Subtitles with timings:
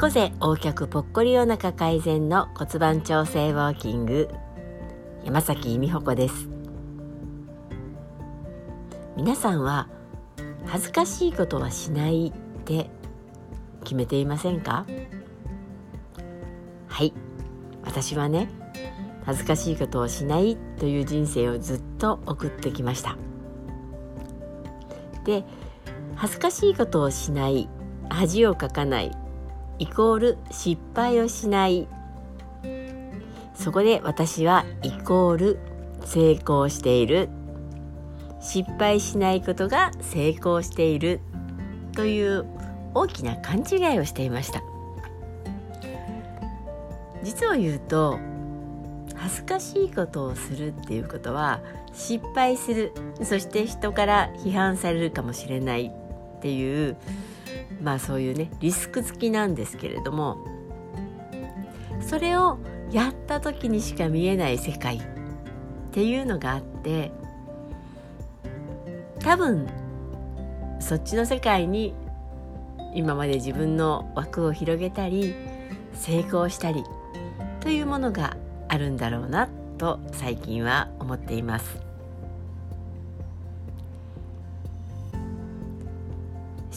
[0.00, 4.30] 猫背横脚ぽっこりお腹改善の骨盤調整ウォーキング。
[5.26, 6.48] 山崎美穂子です。
[9.14, 9.90] 皆さんは
[10.64, 12.88] 恥ずかしいことはしないって
[13.82, 14.86] 決めていませんか？
[16.88, 17.12] はい。
[17.84, 18.48] 私はね
[19.26, 23.18] 恥ずかしいことをしないという人生をずっと送ってきました。
[25.26, 25.44] で
[26.16, 27.68] 恥ずかしいことをしない
[28.08, 29.10] 恥をかかない
[29.80, 31.88] イコール失敗をしない。
[33.54, 35.58] そこで私はイコール
[36.04, 37.30] 成功している。
[38.42, 41.20] 失敗しないことが成功している。
[41.94, 42.44] という
[42.94, 44.62] 大きな勘違いをしていました。
[47.22, 48.18] 実を言うと
[49.14, 51.60] 恥ずかしいことをするっていうことは
[51.94, 52.92] 失敗する。
[53.22, 56.96] そして人から批判されるかもしれないっていう
[57.82, 60.44] まあそういうねリスク付きなんですけれども
[62.00, 62.58] それを
[62.90, 65.02] やった時にしか見えない世界っ
[65.92, 67.12] ていうのがあって
[69.20, 69.68] 多分
[70.80, 71.94] そっちの世界に
[72.94, 75.34] 今まで自分の枠を広げたり
[75.94, 76.84] 成功したり
[77.60, 78.36] というものが
[78.68, 81.89] あるんだろうなと最近は思っています。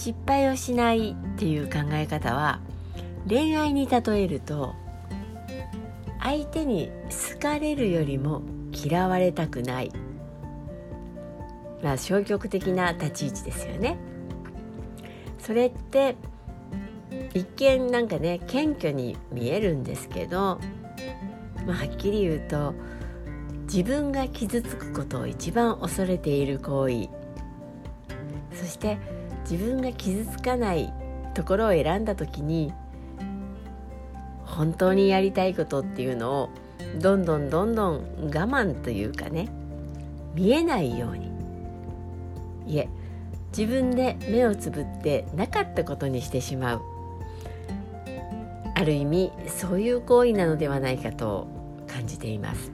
[0.00, 2.60] 失敗をしないっていう考え方は
[3.28, 4.74] 恋愛に例えると
[6.18, 6.90] 相手に
[7.34, 8.40] 好かれるよりも
[8.72, 9.92] 嫌われたくない。
[11.82, 13.98] まあ消極的な立ち位置ですよね。
[15.38, 16.16] それって
[17.34, 20.58] 一見なんかね謙虚に見えるんですけど
[21.66, 22.74] まあ、はっきり言うと
[23.64, 27.10] 自分が傷つくことを一番恐れている行為。
[28.54, 30.92] そして自分が傷つかない
[31.34, 32.72] ところを選んだ時に
[34.44, 36.50] 本当にやりたいことっていうのを
[37.00, 39.48] どんどんどんどん我慢というかね
[40.34, 41.30] 見えないように。
[42.66, 42.88] いえ
[43.56, 46.82] 自分で目をつぶってなかったことにしてしまう。
[48.76, 51.48] ある意味そういう行為なのではないかと
[51.86, 52.70] 感じています。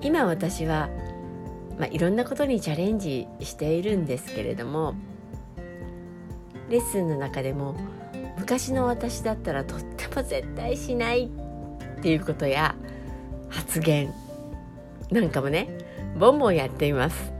[0.00, 0.88] 今私は、
[1.78, 4.94] まあ、いろんなことにチャレンジしているんですけれども
[6.68, 7.76] レッスンの中でも
[8.38, 11.30] 昔の私だったらとっても絶対しない
[11.98, 12.74] っていうことや
[13.48, 14.12] 発言
[15.10, 15.68] なんかもね
[16.18, 17.32] ボンボンやっています。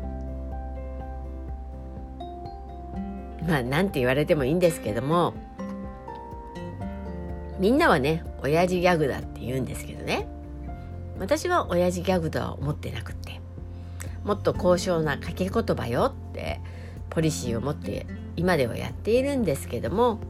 [3.47, 5.33] まあなんて言われてもいいんですけども
[7.59, 10.29] みんなはね親父ギャグだって言うんですけどね。
[11.19, 13.41] 私は親父ギャグとは思ってなくって。
[14.29, 16.61] もっと高尚な掛け言葉よって
[17.09, 18.07] ポリシーを持って
[18.37, 20.21] 今ではやっているんですけども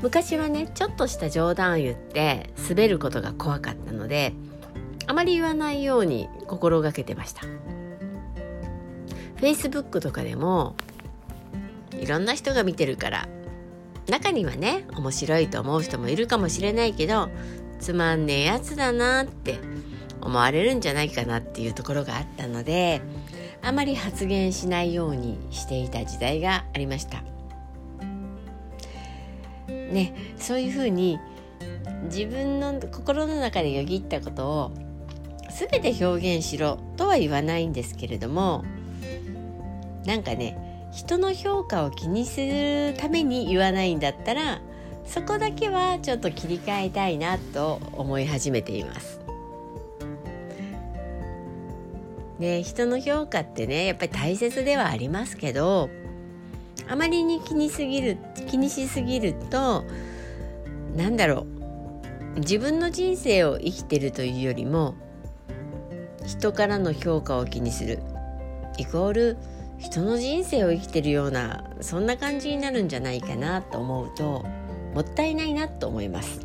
[0.00, 4.32] 昔はねちょっとした冗談を言って滑ることが怖かったので
[5.06, 7.42] あまり言わないように心がけてました。
[9.36, 10.74] Facebook とかでも
[11.92, 13.28] いろんな人が見てるから
[14.08, 17.28] 中にはね面白いと思う人もいるかもしれないけど
[17.80, 19.58] つまんねえやつだなって
[20.28, 23.00] 思われるんじゃないかなっていうところがあったので
[23.62, 27.22] あまり発言しないようにしていた時代がありました。
[29.68, 31.18] ね、そういうふうに
[32.04, 34.72] 自分の心の中でよぎったことを
[35.50, 38.64] 全て表現しろとは言わないんですけれども
[40.04, 44.60] なんかね人の評価を気にするために言わないんだったら
[45.06, 49.17] そこだけはちょっと切り替えたいなと思い始めています。
[52.38, 55.90] で人の評価ってねやっぱり大切ではありますけど
[56.88, 58.18] あまりに気にすぎる
[58.48, 59.84] 気にしすぎると
[60.96, 61.46] なんだろ
[62.36, 64.94] う自分の人生を生きてるというよりも
[66.26, 68.00] 人からの評価を気にする
[68.78, 69.36] イコール
[69.78, 74.44] 人の人生を生きてるようなそんな感じになるんじゃないかなと思うと
[74.94, 76.40] もったいないなと思います。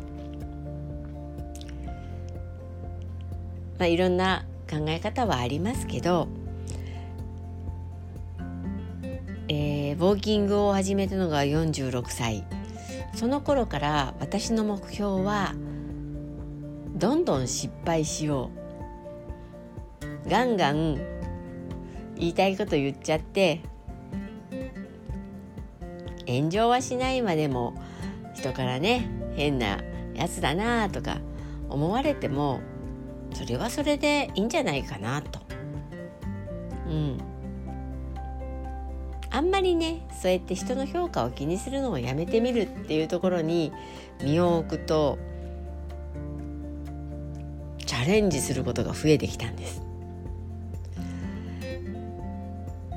[3.78, 6.26] まあ、いろんな考え方はありますけど、
[9.48, 12.44] えー、ウォーキングを始めたのが46歳。
[13.14, 15.54] その頃から私の目標は
[16.96, 18.50] どんどん失敗しよ
[20.26, 20.28] う。
[20.28, 20.96] ガンガン
[22.16, 23.60] 言いたいこと言っちゃって
[26.26, 27.74] 炎上はしないまでも
[28.34, 29.82] 人からね変な
[30.14, 31.18] やつだなとか
[31.68, 32.60] 思われても
[33.34, 35.40] それはそれでいいんじゃないかなと。
[36.88, 37.18] うん。
[39.34, 43.72] あんまりねそうやって人の評価を気にするのをやめてみるっていうところに
[44.22, 45.18] 身を置くと
[47.84, 49.82] チャレンジすることが増えてきたんです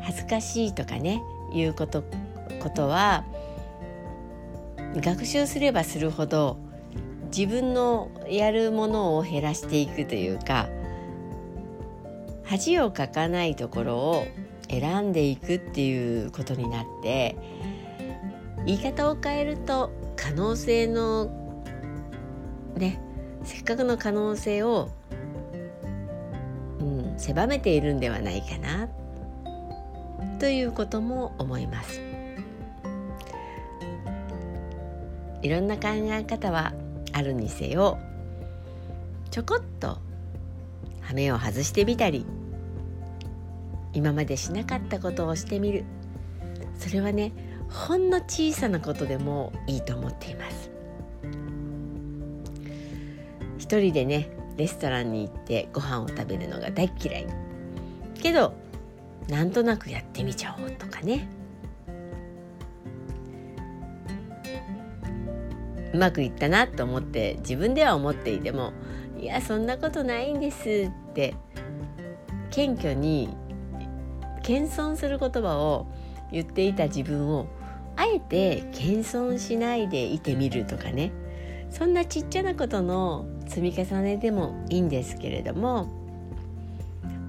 [0.04, 1.24] 恥ずかしいとかね
[1.54, 2.04] いうこと
[2.62, 3.26] ことは
[4.96, 6.60] 学習すればするほど
[7.36, 10.70] 自分のやるものを減らしていくというか
[12.44, 14.28] 恥をかかないところを
[14.70, 17.38] 選んでいくっていうことになって
[18.66, 21.30] 言い方を変えると可能性の
[22.76, 23.02] ね
[23.44, 24.90] せっかくの可能性を、
[26.80, 28.90] うん、狭めているんではないかな
[30.40, 32.02] ということも思います。
[35.42, 36.74] いろんな考え方は
[37.18, 37.98] あるにせよ
[39.32, 39.98] ちょこっと
[41.02, 42.28] 羽目を外してみたり
[43.94, 45.84] 今までしなかったことをしてみる。
[46.78, 47.32] それはね
[47.70, 50.70] ほんの小さなことでもいいと思っています。
[53.58, 57.28] 一人でねレストランに行ってご飯を食べるのが大嫌い。
[58.22, 58.54] けど
[59.28, 61.28] なんとなくやってみちゃおうとかね。
[65.98, 68.72] うまくいったなと思って自分では思っていても
[69.20, 71.34] いやそんなことないんですって
[72.52, 73.36] 謙虚に
[74.44, 75.88] 謙遜する言葉を
[76.32, 77.48] 言っていた自分を
[77.96, 81.12] あえて謙遜しないでいてみるとかね。
[81.72, 85.86] そんなちっちゃなことの積み重ねでもいいんですけれども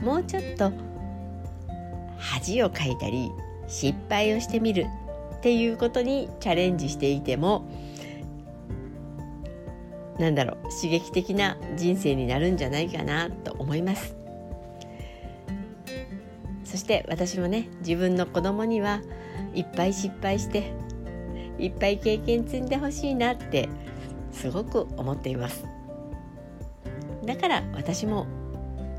[0.01, 0.71] もうちょっと
[2.19, 3.33] 恥をかいたり
[3.67, 4.87] 失敗をしてみる
[5.39, 7.69] っていうことにチャレンジしていても
[10.19, 14.17] なんだろう刺激的な人生になるんじゃないかなと思います。
[16.65, 19.01] そして私もね自分の子供には
[19.55, 20.73] いっぱい失敗して
[21.59, 23.69] いっぱい経験積んでほしいなって
[24.33, 25.65] すごく思っています。
[27.25, 28.27] だから私も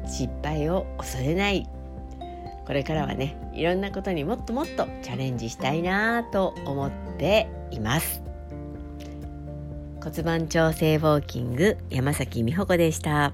[0.05, 1.69] 失敗を恐れない。
[2.65, 8.28] これからはねいろんなことにもっともっとチャレンジしたいなと思っています。
[10.01, 13.33] 骨盤調整ウォーキング山崎美穂子でした。